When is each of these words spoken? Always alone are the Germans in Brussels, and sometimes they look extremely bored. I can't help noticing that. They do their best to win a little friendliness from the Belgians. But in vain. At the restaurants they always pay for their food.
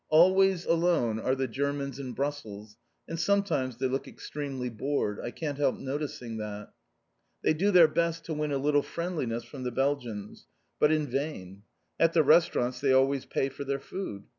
Always 0.09 0.65
alone 0.65 1.19
are 1.19 1.35
the 1.35 1.47
Germans 1.47 1.99
in 1.99 2.13
Brussels, 2.13 2.75
and 3.07 3.19
sometimes 3.19 3.77
they 3.77 3.85
look 3.85 4.07
extremely 4.07 4.67
bored. 4.67 5.19
I 5.19 5.29
can't 5.29 5.59
help 5.59 5.77
noticing 5.77 6.37
that. 6.37 6.73
They 7.43 7.53
do 7.53 7.69
their 7.69 7.87
best 7.87 8.25
to 8.25 8.33
win 8.33 8.51
a 8.51 8.57
little 8.57 8.81
friendliness 8.81 9.43
from 9.43 9.61
the 9.61 9.69
Belgians. 9.69 10.47
But 10.79 10.91
in 10.91 11.05
vain. 11.05 11.61
At 11.99 12.13
the 12.13 12.23
restaurants 12.23 12.81
they 12.81 12.91
always 12.93 13.25
pay 13.27 13.49
for 13.49 13.63
their 13.63 13.79
food. 13.79 14.23